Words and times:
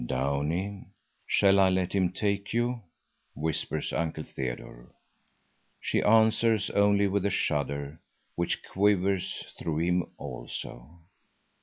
"Downie, 0.03 0.85
shall 1.27 1.59
I 1.59 1.69
let 1.69 1.93
him 1.93 2.11
take 2.11 2.53
you?" 2.53 2.81
whispers 3.35 3.93
Uncle 3.93 4.23
Theodore. 4.23 4.95
She 5.79 6.01
answers 6.01 6.71
only 6.71 7.05
with 7.07 7.23
a 7.23 7.29
shudder, 7.29 7.99
which 8.33 8.63
quivers 8.67 9.53
through 9.59 9.77
him 9.77 10.03
also. 10.17 11.01